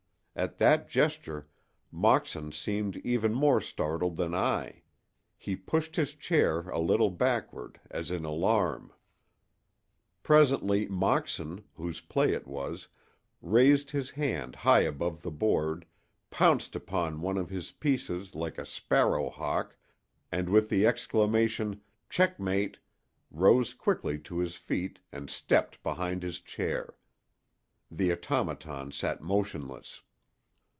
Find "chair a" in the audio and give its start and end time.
6.15-6.79